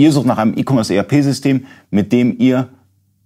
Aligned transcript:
Ihr 0.00 0.12
sucht 0.12 0.26
nach 0.26 0.38
einem 0.38 0.56
E-Commerce 0.56 0.94
ERP-System, 0.94 1.66
mit 1.90 2.12
dem 2.12 2.38
ihr 2.38 2.68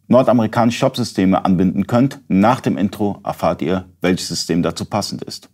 nordamerikanische 0.09 0.79
Shopsysteme 0.79 1.45
anbinden 1.45 1.87
könnt. 1.87 2.21
Nach 2.29 2.63
dem 2.63 2.79
Intro 2.79 3.21
erfahrt 3.25 3.61
ihr, 3.61 3.85
welches 4.01 4.29
System 4.29 4.63
dazu 4.63 4.87
passend 4.87 5.23
ist. 5.23 5.51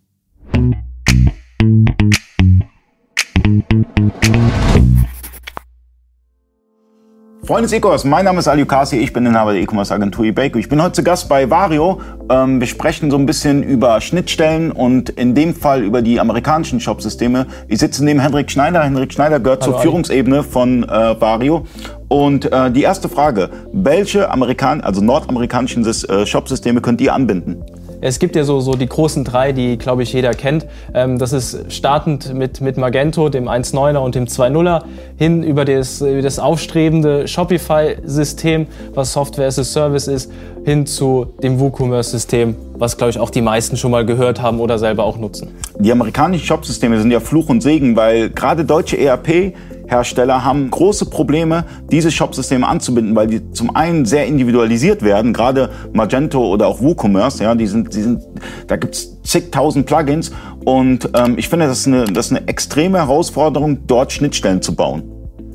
Freunde 7.49 7.63
des 7.63 7.73
E-Commerce, 7.73 8.07
mein 8.07 8.25
Name 8.25 8.37
ist 8.37 8.47
Ali 8.47 8.63
Kasi, 8.63 8.97
ich 8.97 9.11
bin 9.11 9.25
Inhaber 9.25 9.53
der 9.53 9.61
E-Commerce 9.63 9.91
Agentur 9.91 10.23
eBayco. 10.23 10.59
Ich 10.59 10.69
bin 10.69 10.83
heute 10.83 10.91
zu 10.91 11.03
Gast 11.03 11.27
bei 11.27 11.49
Vario. 11.49 11.99
Ähm, 12.29 12.59
wir 12.59 12.67
sprechen 12.67 13.09
so 13.09 13.17
ein 13.17 13.25
bisschen 13.25 13.63
über 13.63 13.99
Schnittstellen 14.01 14.71
und 14.71 15.09
in 15.09 15.33
dem 15.33 15.55
Fall 15.55 15.81
über 15.81 16.03
die 16.03 16.19
amerikanischen 16.19 16.79
Shopsysteme. 16.79 17.47
Ich 17.67 17.79
sitze 17.79 18.05
neben 18.05 18.19
Henrik 18.19 18.51
Schneider. 18.51 18.83
Henrik 18.83 19.11
Schneider 19.11 19.39
gehört 19.39 19.63
Hallo, 19.63 19.71
zur 19.71 19.81
Führungsebene 19.81 20.43
von 20.43 20.83
äh, 20.83 21.19
Vario. 21.19 21.65
Und 22.07 22.51
äh, 22.51 22.69
die 22.69 22.83
erste 22.83 23.09
Frage, 23.09 23.49
welche 23.73 24.29
Amerikan 24.29 24.81
also 24.81 25.01
nordamerikanischen 25.01 25.83
äh, 25.83 26.27
Shopsysteme 26.27 26.81
könnt 26.81 27.01
ihr 27.01 27.15
anbinden? 27.15 27.65
Es 28.01 28.19
gibt 28.19 28.35
ja 28.35 28.43
so, 28.43 28.59
so 28.59 28.73
die 28.73 28.87
großen 28.87 29.23
drei, 29.23 29.51
die, 29.51 29.77
glaube 29.77 30.03
ich, 30.03 30.13
jeder 30.13 30.31
kennt. 30.31 30.65
Ähm, 30.93 31.17
das 31.17 31.33
ist 31.33 31.71
startend 31.71 32.33
mit, 32.33 32.61
mit 32.61 32.77
Magento, 32.77 33.29
dem 33.29 33.47
1.9er 33.47 33.97
und 33.97 34.15
dem 34.15 34.25
2.0er, 34.25 34.83
hin 35.17 35.43
über 35.43 35.65
das, 35.65 35.99
das 35.99 36.39
aufstrebende 36.39 37.27
Shopify-System, 37.27 38.67
was 38.93 39.13
Software 39.13 39.47
as 39.47 39.59
a 39.59 39.63
Service 39.63 40.07
ist, 40.07 40.31
hin 40.65 40.85
zu 40.85 41.33
dem 41.41 41.59
WooCommerce-System, 41.59 42.55
was, 42.77 42.97
glaube 42.97 43.11
ich, 43.11 43.19
auch 43.19 43.29
die 43.29 43.41
meisten 43.41 43.75
schon 43.75 43.91
mal 43.91 44.05
gehört 44.05 44.41
haben 44.41 44.59
oder 44.59 44.77
selber 44.79 45.03
auch 45.03 45.17
nutzen. 45.17 45.49
Die 45.77 45.91
amerikanischen 45.91 46.45
Shopsysteme 46.45 46.99
sind 46.99 47.11
ja 47.11 47.19
Fluch 47.19 47.49
und 47.49 47.61
Segen, 47.61 47.95
weil 47.95 48.29
gerade 48.29 48.65
deutsche 48.65 48.97
ERP 48.97 49.53
Hersteller 49.89 50.43
haben 50.43 50.69
große 50.69 51.07
Probleme, 51.07 51.65
diese 51.91 52.11
Shopsysteme 52.11 52.67
anzubinden, 52.67 53.15
weil 53.15 53.27
die 53.27 53.51
zum 53.51 53.75
einen 53.75 54.05
sehr 54.05 54.25
individualisiert 54.27 55.01
werden, 55.01 55.33
gerade 55.33 55.69
Magento 55.93 56.45
oder 56.45 56.67
auch 56.67 56.81
WooCommerce, 56.81 57.43
ja, 57.43 57.55
die 57.55 57.67
sind, 57.67 57.93
die 57.93 58.01
sind, 58.01 58.21
da 58.67 58.75
gibt's 58.75 59.21
zigtausend 59.23 59.85
Plugins 59.85 60.31
und 60.63 61.09
ähm, 61.15 61.35
ich 61.37 61.49
finde, 61.49 61.67
das 61.67 61.79
ist, 61.79 61.87
eine, 61.87 62.05
das 62.05 62.27
ist 62.27 62.37
eine 62.37 62.47
extreme 62.47 62.99
Herausforderung, 62.99 63.79
dort 63.87 64.11
Schnittstellen 64.11 64.61
zu 64.61 64.75
bauen. 64.75 65.03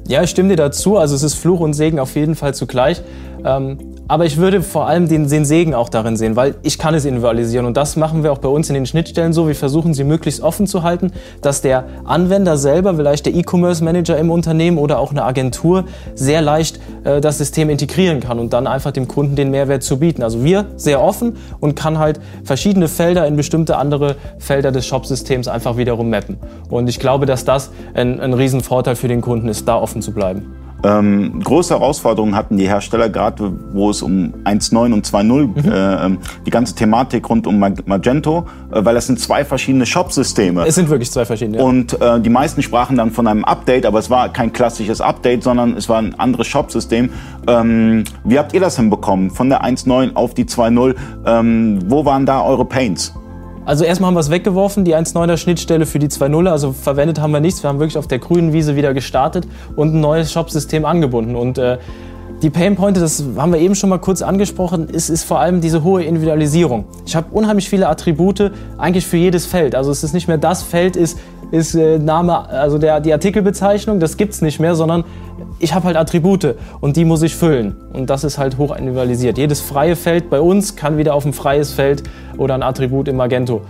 Ja, 0.07 0.23
ich 0.23 0.31
stimme 0.31 0.51
dir 0.51 0.57
dazu. 0.57 0.99
Also 0.99 1.15
es 1.15 1.23
ist 1.23 1.35
Fluch 1.35 1.61
und 1.61 1.73
Segen 1.73 1.99
auf 1.99 2.15
jeden 2.15 2.35
Fall 2.35 2.55
zugleich. 2.55 3.03
Ähm, 3.45 3.79
aber 4.07 4.27
ich 4.27 4.37
würde 4.37 4.63
vor 4.63 4.87
allem 4.87 5.09
den, 5.09 5.29
den 5.29 5.45
Segen 5.45 5.75
auch 5.75 5.89
darin 5.89 6.17
sehen, 6.17 6.37
weil 6.37 6.57
ich 6.63 6.79
kann 6.79 6.95
es 6.95 7.05
individualisieren 7.05 7.67
und 7.67 7.77
das 7.77 7.97
machen 7.97 8.23
wir 8.23 8.33
auch 8.33 8.39
bei 8.39 8.49
uns 8.49 8.69
in 8.69 8.75
den 8.75 8.87
Schnittstellen 8.87 9.33
so. 9.33 9.49
Wir 9.49 9.55
versuchen 9.55 9.95
sie 9.95 10.05
möglichst 10.05 10.43
offen 10.43 10.67
zu 10.67 10.83
halten, 10.83 11.13
dass 11.41 11.63
der 11.63 11.85
Anwender 12.05 12.57
selber, 12.57 12.95
vielleicht 12.95 13.27
der 13.27 13.35
E-Commerce 13.35 13.83
Manager 13.83 14.19
im 14.19 14.31
Unternehmen 14.31 14.79
oder 14.79 14.99
auch 14.99 15.11
eine 15.11 15.25
Agentur 15.25 15.85
sehr 16.15 16.43
leicht 16.43 16.81
äh, 17.05 17.21
das 17.21 17.39
System 17.39 17.71
integrieren 17.71 18.21
kann 18.21 18.39
und 18.39 18.53
dann 18.53 18.67
einfach 18.67 18.93
dem 18.93 19.09
Kunden 19.09 19.37
den 19.37 19.51
Mehrwert 19.51 19.83
zu 19.83 19.99
bieten. 19.99 20.23
Also 20.23 20.45
wir 20.45 20.67
sehr 20.77 21.03
offen 21.03 21.37
und 21.61 21.75
kann 21.75 21.99
halt 21.99 22.21
verschiedene 22.45 22.89
Felder 22.89 23.27
in 23.27 23.37
bestimmte 23.37 23.77
andere 23.77 24.17
Felder 24.39 24.71
des 24.71 24.87
Shop-Systems 24.87 25.49
einfach 25.49 25.77
wiederum 25.77 26.11
mappen. 26.11 26.37
Und 26.69 26.89
ich 26.89 26.99
glaube, 26.99 27.25
dass 27.25 27.45
das 27.45 27.71
ein, 27.95 28.21
ein 28.21 28.35
Riesenvorteil 28.35 28.97
für 28.97 29.09
den 29.09 29.23
Kunden 29.23 29.49
ist, 29.49 29.67
da 29.67 29.77
offen 29.77 30.03
zu 30.03 30.13
bleiben. 30.13 30.55
Ähm, 30.83 31.41
große 31.43 31.73
Herausforderungen 31.73 32.35
hatten 32.35 32.57
die 32.57 32.69
Hersteller, 32.69 33.09
gerade 33.09 33.53
wo 33.73 33.91
es 33.91 34.03
um 34.03 34.35
1.9 34.45 34.93
und 34.93 35.07
2.0, 35.07 35.23
mhm. 35.25 35.73
äh, 35.73 36.07
ähm, 36.07 36.19
die 36.45 36.51
ganze 36.51 36.75
Thematik 36.75 37.29
rund 37.31 37.47
um 37.47 37.59
Magento, 37.59 38.47
äh, 38.71 38.85
weil 38.85 38.95
das 38.95 39.07
sind 39.07 39.19
zwei 39.19 39.45
verschiedene 39.45 39.87
Shop-Systeme. 39.87 40.67
Es 40.67 40.75
sind 40.75 40.91
wirklich 40.91 41.11
zwei 41.11 41.25
verschiedene. 41.25 41.59
Ja. 41.59 41.65
Und 41.65 42.01
äh, 42.01 42.21
die 42.21 42.31
meisten 42.31 42.63
sprachen 42.63 42.97
dann 42.97 43.11
von 43.13 43.27
einem 43.27 43.45
Update, 43.45 43.87
aber 43.87 43.99
es 43.99 44.11
war 44.11 44.31
kein 44.31 44.53
klassisches 44.53 45.01
Update, 45.01 45.43
sondern 45.43 45.75
es 45.77 45.89
war 45.89 45.99
ein 45.99 46.19
anderes 46.19 46.47
Shop-System. 46.47 47.11
Ähm, 47.47 48.05
wie 48.25 48.39
habt 48.39 48.53
ihr 48.53 48.61
das 48.61 48.77
hinbekommen? 48.77 49.31
Von 49.31 49.49
der 49.49 49.65
1.9 49.65 50.15
auf 50.15 50.35
die 50.35 50.45
2.0, 50.45 50.95
ähm, 51.25 51.79
wo 51.87 52.05
waren 52.05 52.27
da 52.27 52.43
eure 52.43 52.67
Pains? 52.67 53.15
Also 53.67 53.85
erstmal 53.85 54.09
haben 54.09 54.15
wir 54.15 54.21
es 54.21 54.31
weggeworfen, 54.31 54.85
die 54.85 54.95
1.9er 54.95 55.39
Schnittstelle 55.39 55.87
für 55.87 55.99
die 55.99 56.09
2.0er, 56.09 56.51
also 56.51 56.73
verwendet 56.73 57.19
haben 57.19 57.33
wir 57.33 57.41
nichts. 57.41 57.63
Wir 57.63 57.69
haben 57.69 57.79
wirklich 57.79 57.97
auf 57.97 58.07
der 58.07 58.19
grünen 58.19 58.53
Wiese 58.53 58.77
wieder 58.77 58.93
gestartet 58.93 59.47
und 59.75 59.95
ein 59.95 60.01
neues 60.01 60.33
Shop-System 60.33 60.85
angebunden. 60.85 61.35
Und 61.35 61.57
äh, 61.57 61.79
die 62.45 62.51
Painpointe, 62.51 63.01
das 63.01 63.25
haben 63.39 63.55
wir 63.55 63.59
eben 63.59 63.75
schon 63.75 63.89
mal 63.89 63.99
kurz 63.99 64.21
angesprochen, 64.21 64.91
ist, 64.91 65.09
ist 65.09 65.25
vor 65.25 65.41
allem 65.41 65.63
diese 65.63 65.83
hohe 65.83 66.05
Individualisierung. 66.05 66.85
Ich 67.07 67.17
habe 67.17 67.29
unheimlich 67.33 67.71
viele 67.71 67.89
Attribute 67.89 68.53
eigentlich 68.77 69.07
für 69.07 69.17
jedes 69.17 69.47
Feld. 69.47 69.75
Also 69.75 69.91
es 69.91 70.05
ist 70.05 70.13
nicht 70.13 70.29
mehr 70.29 70.37
das 70.37 70.63
Feld 70.63 70.95
ist, 70.95 71.19
ist 71.53 71.75
äh, 71.75 71.99
Name, 71.99 72.47
also 72.51 72.77
der, 72.77 73.01
die 73.01 73.15
Artikelbezeichnung, 73.15 73.99
das 73.99 74.19
gibt 74.19 74.35
es 74.35 74.43
nicht 74.43 74.61
mehr, 74.61 74.75
sondern 74.75 75.05
ich 75.59 75.73
habe 75.73 75.87
halt 75.87 75.97
Attribute 75.97 76.55
und 76.83 76.97
die 76.97 77.07
muss 77.07 77.23
ich 77.23 77.35
füllen. 77.35 77.77
Und 77.95 78.11
das 78.11 78.25
ist 78.25 78.37
halt 78.37 78.59
hoch 78.59 78.77
individualisiert. 78.77 79.39
Jedes 79.39 79.63
freie 79.63 79.97
Feld 79.97 80.29
bei 80.29 80.43
uns 80.43 80.77
kann 80.77 80.99
wieder 80.99 81.15
auf 81.15 81.25
ein 81.25 81.33
freies 81.33 81.73
Feld 81.73 82.03
oder 82.37 82.55
ein 82.55 82.63
Attribut 82.63 83.09
im 83.09 83.17
Magento 83.17 83.63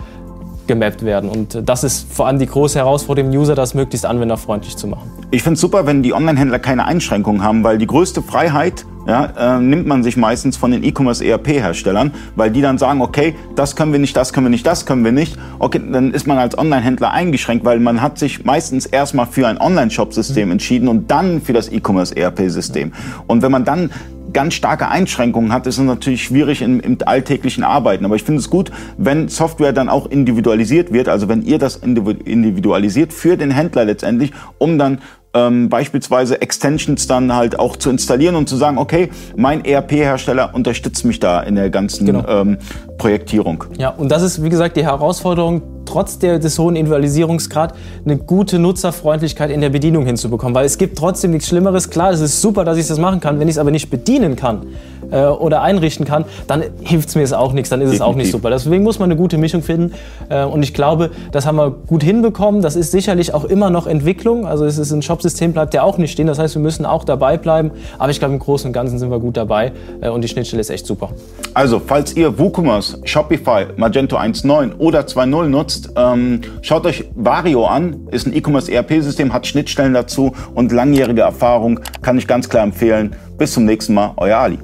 gemappt 0.67 1.05
werden. 1.05 1.31
Und 1.31 1.69
das 1.69 1.85
ist 1.85 2.13
vor 2.13 2.27
allem 2.27 2.39
die 2.39 2.47
große 2.47 2.79
Herausforderung, 2.79 3.31
dem 3.31 3.41
User 3.41 3.55
das 3.55 3.75
möglichst 3.75 4.07
anwenderfreundlich 4.07 4.77
zu 4.77 4.87
machen. 4.87 5.11
Ich 5.31 5.43
finde 5.43 5.55
es 5.55 5.61
super, 5.61 5.87
wenn 5.87 6.03
die 6.03 6.13
Online-Händler 6.13 6.59
keine 6.59 6.85
Einschränkungen 6.85 7.43
haben, 7.43 7.65
weil 7.65 7.79
die 7.79 7.87
größte 7.87 8.23
Freiheit 8.23 8.85
ja, 9.07 9.57
äh, 9.57 9.61
nimmt 9.61 9.87
man 9.87 10.03
sich 10.03 10.17
meistens 10.17 10.57
von 10.57 10.71
den 10.71 10.83
E-Commerce-ERP-Herstellern, 10.83 12.13
weil 12.37 12.51
die 12.51 12.63
dann 12.63 12.79
sagen, 12.79 13.03
okay, 13.03 13.35
das 13.55 13.77
können 13.77 13.93
wir 13.93 13.99
nicht, 13.99 14.17
das 14.17 14.33
können 14.33 14.47
wir 14.47 14.51
nicht, 14.51 14.67
das 14.67 14.87
können 14.87 15.05
wir 15.05 15.13
nicht. 15.13 15.37
Okay, 15.59 15.81
dann 15.93 16.13
ist 16.13 16.27
man 16.27 16.39
als 16.39 16.57
Online-Händler 16.57 17.11
eingeschränkt, 17.11 17.65
weil 17.65 17.81
man 17.81 18.01
hat 18.01 18.19
sich 18.19 18.45
meistens 18.45 18.87
erstmal 18.87 19.27
für 19.27 19.47
ein 19.47 19.61
Online-Shop-System 19.61 20.47
mhm. 20.47 20.53
entschieden 20.53 20.89
und 20.89 21.11
dann 21.11 21.43
für 21.43 21.53
das 21.53 21.71
E-Commerce-ERP-System. 21.71 22.93
Und 23.27 23.43
wenn 23.43 23.53
man 23.53 23.65
dann 23.65 23.91
ganz 24.35 24.55
starke 24.55 24.89
Einschränkungen 24.89 25.53
hat, 25.53 25.67
ist 25.67 25.79
es 25.79 25.85
natürlich 25.85 26.25
schwierig 26.25 26.61
im, 26.61 26.81
im 26.81 26.99
alltäglichen 27.07 27.65
Arbeiten. 27.65 28.05
Aber 28.05 28.17
ich 28.17 28.25
finde 28.25 28.41
es 28.41 28.51
gut, 28.51 28.71
wenn 28.99 29.29
Software 29.29 29.73
dann 29.73 29.89
auch 29.89 30.07
individualisiert 30.07 30.93
wird, 30.93 31.09
also 31.09 31.29
wenn 31.29 31.43
ihr 31.43 31.59
das 31.59 31.77
individualisiert 31.77 33.15
für 33.15 33.39
den 33.39 33.51
Händler 33.51 33.87
letztendlich, 33.87 34.33
um 34.59 34.79
dann 34.79 34.99
ähm, 35.35 35.69
beispielsweise 35.69 36.41
Extensions 36.41 37.07
dann 37.07 37.35
halt 37.35 37.59
auch 37.59 37.77
zu 37.77 37.91
installieren 37.91 38.37
und 38.37 38.49
zu 38.49 38.57
sagen, 38.57 38.79
okay, 38.79 39.11
mein 39.37 39.65
ERP-Hersteller 39.65 40.55
unterstützt 40.55 41.05
mich 41.05 41.21
da 41.21 41.41
in 41.41 41.57
der 41.57 41.71
ganzen 41.71 42.07
genau. 42.07 42.27
ähm, 42.29 42.59
Projektierung. 42.99 43.65
Ja, 43.77 43.91
und 43.91 44.11
das 44.11 44.23
ist, 44.23 44.43
wie 44.43 44.49
gesagt, 44.49 44.77
die 44.77 44.85
Herausforderung, 44.85 45.63
trotz 45.87 46.19
der, 46.19 46.39
des 46.39 46.59
hohen 46.59 46.77
Individualisierungsgrad 46.77 47.75
eine 48.05 48.17
gute 48.17 48.59
Nutzerfreundlichkeit 48.59 49.51
in 49.51 49.61
der 49.61 49.71
Bedienung 49.71 50.07
hinzubekommen. 50.07 50.55
Weil 50.55 50.67
es 50.67 50.79
gibt 50.79 50.99
trotzdem 50.99 51.33
nichts 51.33 51.49
Schlimmeres. 51.49 51.91
Klar, 51.91 52.13
es 52.13 52.21
ist 52.21 52.41
super, 52.41 52.65
dass 52.65 52.79
ich 52.79 52.87
das 52.87 52.99
machen 52.99 53.21
kann. 53.21 53.41
Wenn 53.41 53.49
ich 53.49 53.55
es 53.55 53.59
aber 53.59 53.71
nicht 53.71 53.91
bedienen 53.91 54.37
kann 54.37 54.67
äh, 55.11 55.27
oder 55.27 55.63
einrichten 55.63 56.05
kann, 56.05 56.25
dann 56.47 56.63
hilft 56.83 57.09
es 57.09 57.15
mir 57.15 57.25
auch 57.39 57.53
nichts. 57.53 57.71
Dann 57.71 57.81
ist 57.81 57.93
Definitiv. 57.93 58.01
es 58.01 58.13
auch 58.13 58.17
nicht 58.17 58.31
super. 58.31 58.51
Deswegen 58.51 58.85
muss 58.85 58.99
man 58.99 59.11
eine 59.11 59.19
gute 59.19 59.39
Mischung 59.39 59.63
finden. 59.63 59.93
Äh, 60.29 60.45
und 60.45 60.63
ich 60.63 60.75
glaube, 60.75 61.11
das 61.33 61.47
haben 61.47 61.57
wir 61.57 61.71
gut 61.71 62.03
hinbekommen. 62.03 62.63
Das 62.63 62.77
ist 62.77 62.91
sicherlich 62.91 63.35
auch 63.35 63.45
immer 63.45 63.71
noch 63.71 63.87
Entwicklung. 63.87 64.47
Also 64.47 64.65
es 64.65 64.79
ist 64.79 64.93
ein 64.93 65.03
Shopsystem, 65.03 65.53
bleibt 65.53 65.75
ja 65.75 65.83
auch 65.83 65.99
nicht 65.99 66.13
stehen. 66.13 66.27
Das 66.27 66.39
heißt, 66.39 66.55
wir 66.55 66.63
müssen 66.63 66.87
auch 66.87 67.05
dabei 67.05 67.37
bleiben. 67.37 67.71
Aber 67.99 68.11
ich 68.11 68.19
glaube, 68.19 68.35
im 68.35 68.41
Großen 68.41 68.69
und 68.69 68.73
Ganzen 68.73 68.99
sind 68.99 69.11
wir 69.11 69.21
gut 69.21 69.37
dabei. 69.37 69.73
Äh, 70.01 70.11
und 70.11 70.23
die 70.23 70.29
Schnittstelle 70.29 70.61
ist 70.61 70.71
echt 70.71 70.87
super. 70.87 71.11
Also, 71.55 71.81
falls 71.85 72.17
ihr 72.17 72.39
WooCommerce, 72.39 72.99
Shopify, 73.05 73.67
Magento 73.77 74.17
1.9 74.17 74.79
oder 74.79 75.01
2.0 75.01 75.47
nutzt, 75.49 75.91
ähm, 75.97 76.41
schaut 76.63 76.87
euch 76.87 77.05
Vario 77.15 77.67
an. 77.67 78.09
Ist 78.11 78.27
ein 78.27 78.35
E-Commerce 78.35 78.71
ERP-System, 78.73 79.33
hat 79.33 79.47
Schnittstellen 79.47 79.95
dazu 79.95 80.33
und 80.55 80.73
langjährige 80.73 81.23
Erfahrung. 81.23 81.81
Kann 82.03 82.19
ich 82.19 82.27
ganz 82.27 82.49
klar 82.49 82.65
empfehlen. 82.65 83.15
Bis 83.39 83.53
zum 83.53 83.65
nächsten 83.65 83.95
Mal, 83.95 84.13
euer 84.17 84.39
Ali. 84.39 84.59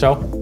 Ciao. 0.00 0.39